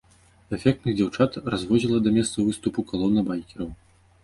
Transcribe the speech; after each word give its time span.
Эфектных 0.57 0.93
дзяўчат 0.99 1.37
развозіла 1.55 2.01
да 2.07 2.15
месцаў 2.17 2.41
выступу 2.49 2.87
калона 2.91 3.27
байкераў. 3.31 3.73